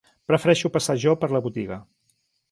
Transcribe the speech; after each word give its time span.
Prefereixo 0.29 0.71
passar 0.77 0.95
jo 1.03 1.13
per 1.23 1.29
la 1.35 1.41
botiga. 1.49 1.77